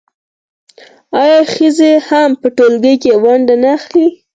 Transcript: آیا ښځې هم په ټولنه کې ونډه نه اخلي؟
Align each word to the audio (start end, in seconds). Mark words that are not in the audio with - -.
آیا 1.21 1.39
ښځې 1.53 1.91
هم 2.07 2.29
په 2.41 2.47
ټولنه 2.57 2.93
کې 3.01 3.11
ونډه 3.23 3.55
نه 3.61 3.69
اخلي؟ 3.77 4.07